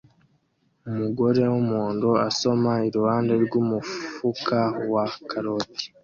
Umugore 0.89 1.41
wumuhondo 1.51 2.09
asoma 2.29 2.71
iruhande 2.87 3.33
rwumufuka 3.43 4.59
wa 4.93 5.05
karoti 5.29 5.85